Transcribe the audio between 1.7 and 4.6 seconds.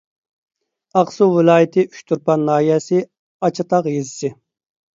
ئۇچتۇرپان ناھىيەسى ئاچاتاغ يېزىسى